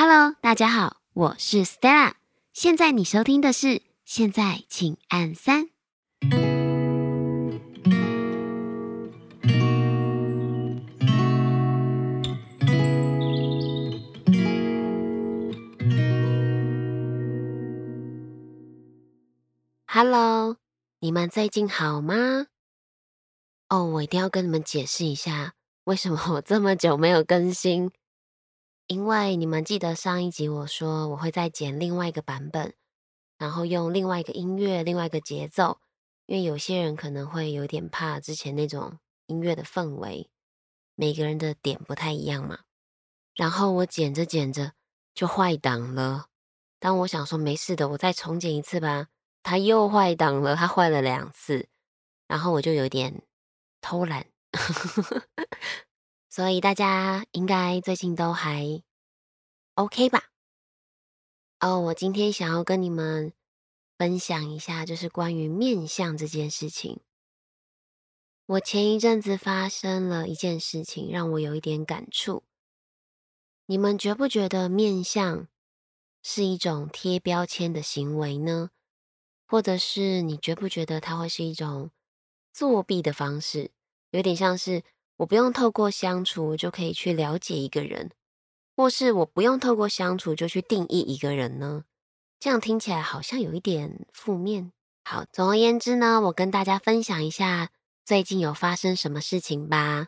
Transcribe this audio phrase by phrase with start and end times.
[0.00, 2.12] Hello，大家好，我是 Stella。
[2.52, 5.70] 现在你收听的是，现在请按三。
[19.84, 20.58] Hello，
[21.00, 22.46] 你们最近好吗？
[23.68, 27.90] 哦，我一定要跟你们解释一下，为什么我这么久没有更新。
[28.88, 32.72] 因为你们记得上一集我说我会再剪另外一个版本，
[33.36, 35.78] 然后用另外一个音乐、另外一个节奏，
[36.24, 40.30] 因为有些人可能会有点怕之前那种音乐的氛围，
[40.94, 42.60] 每个人的点不太一样嘛。
[43.34, 44.72] 然后我剪着剪着
[45.14, 46.28] 就坏档了。
[46.78, 49.08] 当我想说没事的，我再重剪一次吧，
[49.42, 51.68] 它又坏档了，它坏了两次，
[52.26, 53.22] 然后我就有点
[53.82, 54.24] 偷懒。
[56.30, 58.82] 所以大家应该最近都还
[59.78, 60.24] OK 吧？
[61.60, 63.32] 哦，我今天想要跟你们
[63.96, 66.98] 分享一下，就是关于面相这件事情。
[68.46, 72.42] 我前一阵子发生了一件事情，让我有一点感触。
[73.66, 75.46] 你们觉不觉得面相
[76.24, 78.70] 是一种贴标签的行为呢？
[79.46, 81.92] 或者是你觉不觉得它会是一种
[82.52, 83.70] 作弊的方式？
[84.10, 84.82] 有点像是。
[85.18, 88.12] 我不用透过相处就可以去了解一个人，
[88.78, 91.82] 或是我不用透过相处就去定义一个人呢？
[92.38, 94.70] 这样听起来好像有一点负面。
[95.04, 97.70] 好，总而言之呢，我跟大家分享一下
[98.04, 100.06] 最近有发生什么事情吧。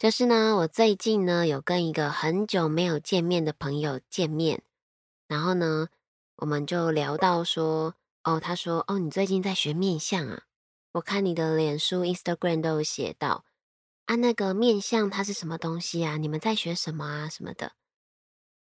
[0.00, 4.62] 就是呢，我最近呢有跟一个很久没有见面的朋友见面，
[5.28, 5.86] 然后呢，
[6.38, 7.94] 我们就聊到说，
[8.24, 10.42] 哦，他说，哦，你最近在学面相啊？
[10.94, 13.44] 我看你的脸书、Instagram 都有写到。
[14.06, 16.16] 啊，那个面相它是什么东西啊？
[16.16, 17.28] 你们在学什么啊？
[17.28, 17.74] 什么的。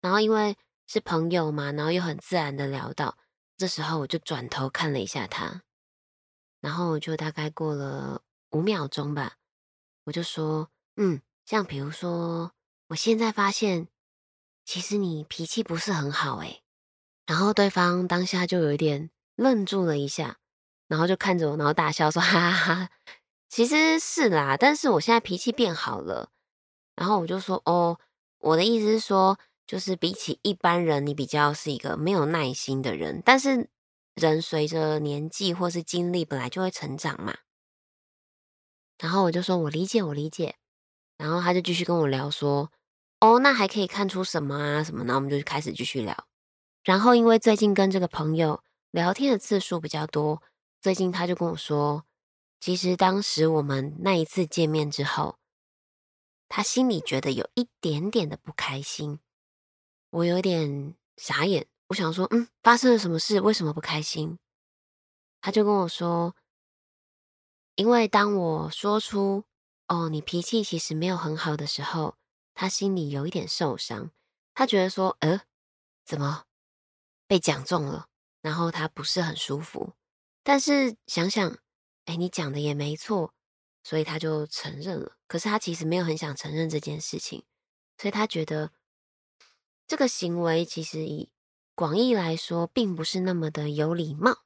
[0.00, 0.56] 然后因为
[0.86, 3.16] 是朋友嘛，然后又很自然的聊到，
[3.56, 5.62] 这时候我就转头看了一下他，
[6.60, 9.36] 然后我就大概过了五秒钟吧，
[10.04, 12.52] 我就说，嗯，像比如说，
[12.88, 13.88] 我现在发现，
[14.64, 16.62] 其实你脾气不是很好诶。
[17.26, 20.38] 然后对方当下就有一点愣住了一下，
[20.88, 22.90] 然后就看着我，然后大笑说，哈哈哈。
[23.48, 26.30] 其实是啦，但是我现在脾气变好了，
[26.94, 27.98] 然后我就说哦，
[28.38, 29.38] 我的意思是说，
[29.70, 33.70] 就是比起一般人，你比较是一个没有耐心的人，但是
[34.16, 37.38] 人随着年纪或是经历本来就会成长嘛。
[38.98, 40.56] 然后我就说我理解，我理解，
[41.16, 42.72] 然后他就继续跟我聊说，
[43.20, 45.04] 哦，那还可以看出什么啊什么？
[45.04, 46.26] 然后我们就开始继续聊。
[46.82, 50.42] 然后因为最近跟这个朋友聊天的次数比较多，
[50.80, 52.04] 最近他就跟我说。
[52.58, 55.38] 其实当时我们那一次见面之后，
[56.48, 59.20] 他心里觉得有一点点的不开心，
[60.10, 61.66] 我有点傻眼。
[61.88, 63.40] 我想说，嗯，发生了什么事？
[63.40, 64.38] 为什么不开心？
[65.40, 66.36] 他就跟我说，
[67.74, 69.44] 因为当我说出
[69.88, 72.16] “哦，你脾气其实没有很好的时候”，
[72.54, 74.10] 他心里有一点受伤。
[74.54, 75.40] 他觉得说，呃，
[76.04, 76.44] 怎么
[77.26, 78.08] 被讲中了？
[78.42, 79.94] 然后他不是很舒服。
[80.42, 81.58] 但是想想。
[82.06, 83.34] 哎，你讲的也没错，
[83.84, 85.12] 所以他就承认了。
[85.28, 87.44] 可是他其实没有很想承认这件事情，
[87.98, 88.72] 所以他觉得
[89.90, 91.30] 这个行为其实以
[91.74, 94.44] 广义来说，并不是那么的有礼貌。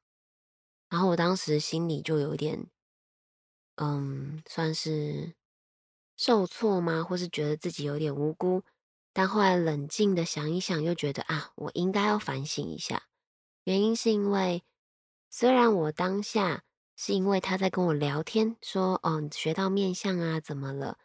[0.89, 2.71] 然后我当时心里就有点，
[3.75, 5.35] 嗯，算是
[6.17, 7.05] 受挫吗？
[7.05, 8.63] 或是觉得自己有点无辜？
[9.13, 13.03] 但后来冷静的想一想，又觉得啊，我应该要反省一下。
[13.65, 14.65] 原因是因为
[15.29, 16.65] 虽然我当下。
[16.97, 20.97] 是因为他在跟我聊天，说：“哦，学到面相啊，怎么了？”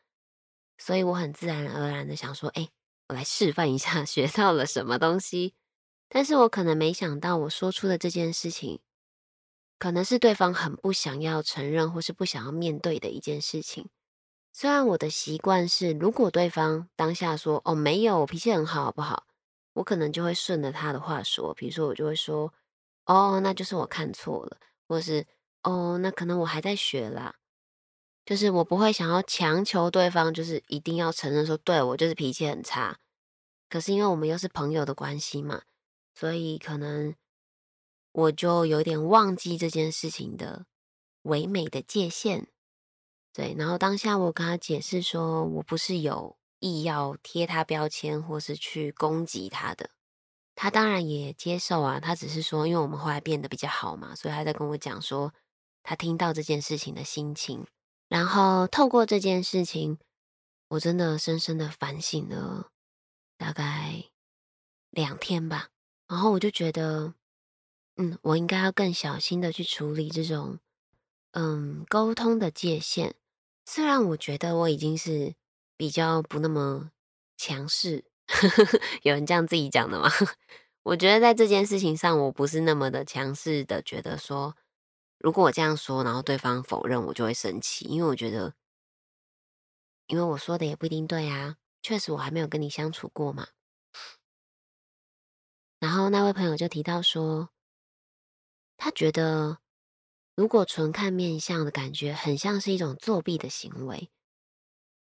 [0.78, 2.70] 所以我很自然而然的想说：“哎，
[3.10, 5.54] 我来示范一下 学到了什么东西。”
[6.10, 8.80] 但是我可能没想到，我说出的这件事情，
[9.78, 13.90] 可能是对方很不想要承认或是不想要面对的一件事情。
[14.52, 19.28] 虽然我的习惯是，如果对方当下说：“哦，没有，我脾气很好，好不好？”
[19.74, 22.52] 我可能就会顺着他的话说，比如说我就会说
[23.06, 24.58] ：“哦，那就是我看错了，
[24.88, 25.26] 或是。”
[25.62, 27.36] 哦，那可能我还在学啦，
[28.26, 33.00] 就是我不会想要强求对方，就是一定要承认说，对，我就是脾气很差。
[33.68, 35.64] 可是因为我们又是朋友的关系嘛，
[36.14, 37.16] 所以可能
[38.12, 40.66] 我就有点忘记这件事情的
[41.24, 42.48] 唯美的界限。
[43.34, 49.90] 对，然后当下我跟他解释说，我不是有意要贴他标签或是去攻击他的。
[50.56, 55.34] 他当然也接受啊，他只是说，因为我们后来变得比较好嘛，所以他在跟我讲说。
[55.82, 57.66] 他听到这件事情的心情，
[58.10, 59.98] 然后透过这件事情，
[60.68, 62.72] 我真的深深的反省了
[63.38, 64.04] 大概
[64.90, 65.70] 两天吧，
[66.08, 67.14] 然后我就觉得，
[67.96, 70.60] 嗯，我应该要更小心的去处理这种，
[71.32, 73.16] 嗯，沟通的界限。
[73.66, 75.36] 虽然我觉得我已经是
[75.78, 76.92] 比较不那么
[77.38, 78.04] 强势，
[79.04, 80.10] 有人这样自己讲的吗？
[80.82, 84.56] 我觉得在这件事情上，我不是那么的强势的，觉得说，
[85.20, 88.56] 如果我这样说，然后对方否认，我就会生气，因为我觉得，
[90.08, 93.50] 因为我说的也不一定对啊，确实我还没有跟你相处过嘛。
[95.80, 97.50] 然后那位朋友就提到说，
[98.78, 99.60] 他觉得
[100.36, 104.10] 如果纯看面相的感觉，很像是一种作弊的行为。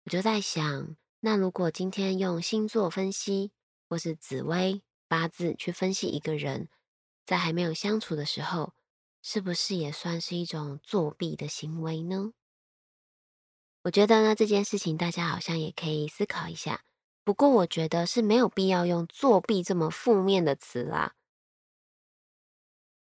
[0.05, 3.53] 我就在想，那如果今天用星座分析，
[3.89, 6.69] 或是紫微八字去分析一个人，
[7.25, 8.75] 在还没有相处的时候，
[9.23, 12.33] 是不是也算是一种作弊的行为呢？
[13.83, 16.85] 我觉得呢，这件事情大家好像也可以思考一下。
[17.25, 21.15] 不过我觉得是没有必要用作弊这么负面的词啦，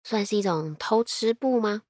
[0.04, 1.82] 算是一种偷吃布吗？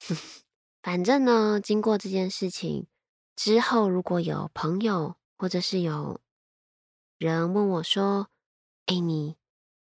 [0.82, 2.86] 反正呢，经过这件事情
[3.34, 6.20] 之后，如果有朋友或者是有
[7.18, 8.28] 人问我说
[8.86, 9.36] ：“哎，你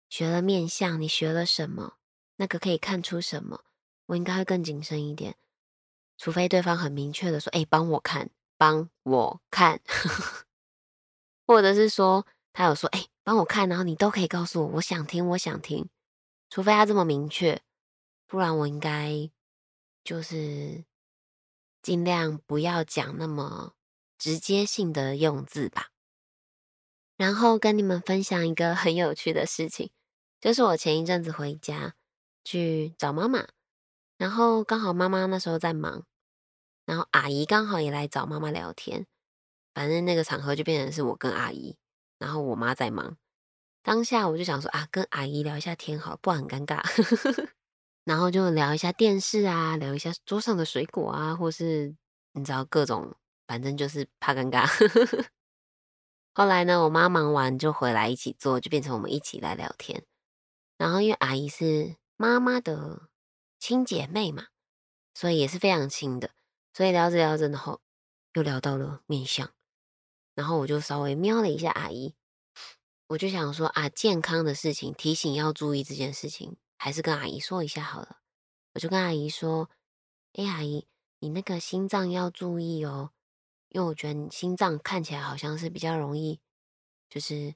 [0.10, 1.98] 学了面相，你学了什么？
[2.38, 3.66] 那个可以看出什么？”
[4.08, 5.36] 我应该会更谨慎一点，
[6.18, 9.80] 除非对方很明确的说：“哎，帮我看。”帮我看，
[11.46, 15.88] 或者是说他有说，哎，帮我看，然后你都可以告诉我，我想听，我想听。
[16.50, 17.62] 除非他这么明确，
[18.26, 19.30] 不然我应该
[20.04, 20.86] 就是
[21.84, 23.76] 尽量不要讲那么
[24.18, 25.92] 直接性的用字吧。
[27.16, 29.92] 然后跟你们分享一个很有趣的事情，
[30.42, 31.94] 就是我前一阵子回家
[32.48, 33.46] 去找妈妈，
[34.18, 36.06] 然后刚好妈妈那时候在忙。
[36.86, 39.06] 然后阿姨刚好也来找妈妈聊天，
[39.74, 41.76] 反正那个场合就变成是我跟阿姨，
[42.18, 43.18] 然后我妈在忙。
[43.84, 46.82] 当下我就想说啊，跟阿姨聊一下天好，不然很尴尬。
[48.06, 51.94] 然后就聊一下电视啊，聊一下桌上的水果啊，或是
[52.32, 53.14] 你知道各种，
[53.46, 54.66] 反正就是怕尴尬。
[56.34, 60.06] 后来呢，我妈忙完就回来一起做，就变成我们一起来聊天。
[60.78, 63.10] 然后因为阿姨是妈妈的
[63.60, 64.48] 亲姐妹嘛，
[65.14, 66.32] 所以也是非常亲的。
[66.74, 67.82] 所以聊着聊着，然后
[68.34, 69.52] 又聊到了面相，
[70.36, 72.14] 然后我就稍微瞄了一下阿姨，
[73.08, 78.20] 我就想说啊，健康的事情提醒要注意这件事情，还是跟阿姨说一下好了。
[78.74, 79.72] 我就跟阿姨说
[80.34, 80.88] ：“哎，阿姨，
[81.20, 83.12] 你那个心脏要注意哦，
[83.70, 86.40] 因为我觉得你心脏看起来好像是比较容易，
[87.10, 87.56] 就是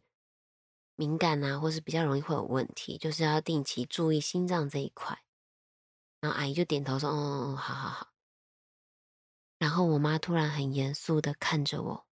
[1.01, 5.23] 敏感啊，或是比较容易会有问题，就是要定期注意心脏这一块。”
[6.21, 8.13] 然后阿姨就点头说：“嗯嗯嗯，好好好。”
[9.57, 12.05] 然后我妈突然很严肃的看着我，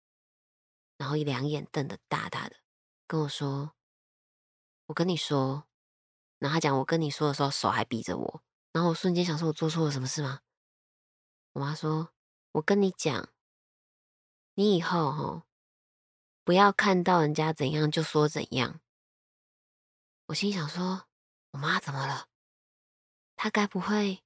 [0.97, 2.55] 然后一两眼瞪得大大的，
[3.05, 3.73] 跟我说
[4.87, 5.65] ：“我跟你说。”
[6.39, 8.41] 然后她讲我跟你说的时候，手还比着我。
[8.71, 10.39] 然后我瞬间想说：“我做错了什么事吗？”
[11.51, 12.13] 我妈说
[12.53, 13.27] ：“我跟你讲，
[14.53, 15.46] 你以后哈，
[16.47, 18.79] 不要看到人家怎样就说怎样。”
[20.27, 21.07] 我心想说
[21.51, 22.29] ：“我妈怎么了？
[23.35, 24.23] 她该不会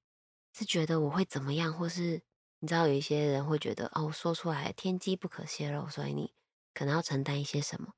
[0.52, 2.22] 是觉得我会怎么样，或是？”
[2.60, 6.32] 你知道有一些人会觉得哦，说出来天机不可泄露，所以你
[6.72, 7.94] 可能要承担一些什么。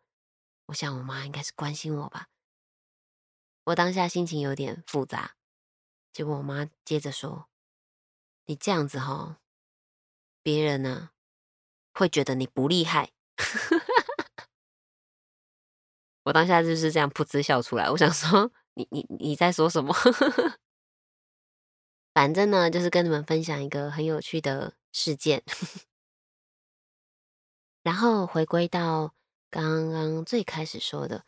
[0.69, 2.29] 我想我妈应该是关心我吧。
[3.65, 5.37] 我当下心情有点复杂，
[6.15, 7.51] 结果我妈接着说
[8.49, 9.43] ：“你这样子哈，
[10.43, 11.11] 别人呢
[11.93, 13.13] 会觉得你不厉害。”
[16.25, 17.89] 我当下就是这样噗嗤笑出来。
[17.91, 19.95] 我想说， 你你你在说什么？
[22.15, 25.43] 反正呢，就是跟你们分享一个很有趣的事件，
[27.83, 29.15] 然后回归到
[29.51, 31.25] 刚刚最开始说的，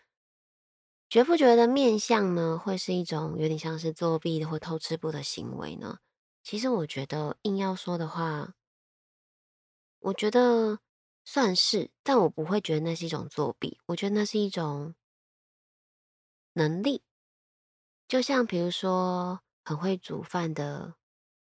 [1.11, 5.99] 觉不觉得面相呢会是一种有点像是作弊的或偷吃布的行为呢？
[6.43, 8.55] 其实我觉得硬要说的话，
[10.01, 10.79] 我觉得
[11.27, 14.95] 算是，但我不会觉得那是一种作弊，我觉得那是一种
[16.55, 17.03] 能力，
[18.09, 19.43] 就像比如说。
[19.69, 20.95] 很会煮饭的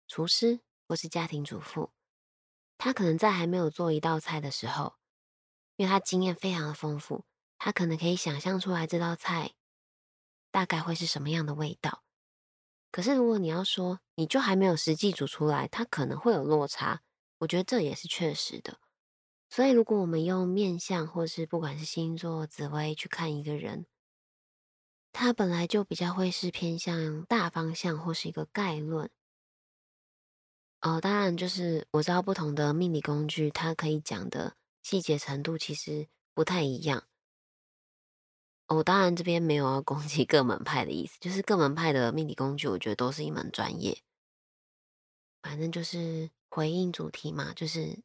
[0.08, 1.92] 厨师或是家庭主妇，
[2.76, 4.96] 他可能在还没有做一道菜的时候，
[5.76, 7.24] 因为他经验非常的丰富，
[7.60, 9.54] 他可能可以想象出来这道菜
[10.50, 12.04] 大概会是什么样的味道。
[12.92, 17.04] 可是如果你要说，你就还没有实际煮出来，他可能会有落差。
[17.38, 18.80] 我觉得这也是确实的。
[19.50, 23.86] 所以如果我们用面相或是不管是星座、紫微去看一个人，
[25.14, 29.10] 他本来就比较会是偏向大方向或是一个概论
[30.82, 37.08] 哦，当然就是我知道不同的命理工具，它可以讲的细节程度其实不太一样。
[38.68, 44.02] 我、哦、当然这边没有要攻击各门派的意思，就是各门派的命理工具，我觉得都是一门专业。
[45.42, 48.00] 反正就是回应主题嘛，就是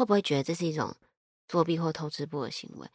[0.00, 0.96] 会不会觉得这是一种
[1.46, 2.88] 作弊或偷吃步的行为？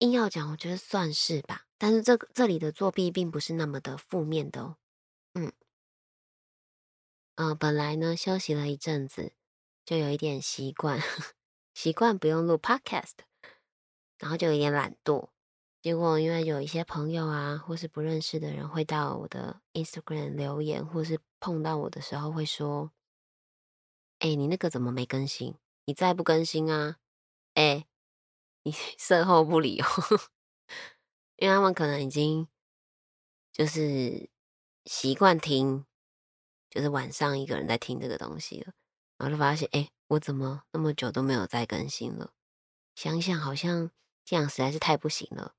[0.00, 1.64] 硬要讲，我觉得算是吧。
[1.78, 4.76] 但是这这里的作弊并不是那么的负面的哦。
[5.32, 5.50] 嗯，
[7.36, 9.32] 呃，本来呢休息了一阵子，
[9.86, 11.00] 就有一点习惯，
[11.72, 13.14] 习惯不用录 podcast，
[14.18, 15.30] 然后就有点懒惰。
[15.80, 22.92] 结果，因为有一些朋友啊，或是不认识的人会到我的 Instagram 留言，或是碰到我的时候会说
[24.20, 25.54] ：“哎、你那个怎么没更新？
[25.84, 26.96] 你再不更新啊？
[27.54, 27.86] 哎、
[28.62, 29.86] 你 售后不理哦。
[31.36, 32.48] ”因为他们可能已经
[33.52, 34.30] 就是
[34.84, 35.84] 习惯听，
[36.70, 38.72] 就是晚上一个人在听这个东西了，
[39.18, 42.32] 然后就发现：“哎、我怎么那么久都没有再更新了？”
[42.94, 43.90] 想想好像
[44.24, 45.54] 这样实在是太不行了。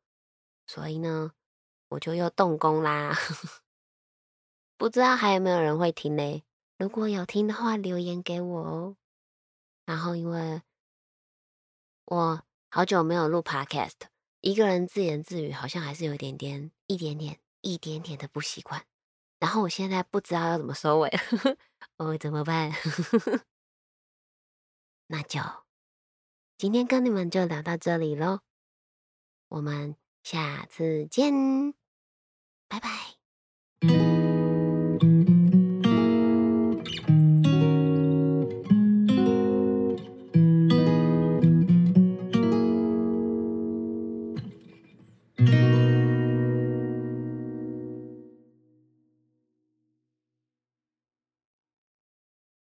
[0.65, 1.33] 所以呢，
[1.89, 3.15] 我就又动工啦。
[4.77, 6.43] 不知道还有没有人会听呢？
[6.77, 8.97] 如果有听的话，留言给我哦。
[9.85, 10.61] 然后，因为
[12.05, 13.93] 我好久没有录 Podcast，
[14.41, 18.85] 一个人自言自语，好像还是有点点、一点点、一点点的不习惯。
[19.39, 21.11] 然后，我现在不知道要怎么收尾，
[21.97, 22.71] 我，怎么办？
[25.07, 25.39] 那就
[26.57, 28.39] 今天跟你们就聊到这里喽，
[29.49, 29.95] 我们。
[30.25, 31.75] 下次见，
[32.67, 34.24] 拜拜。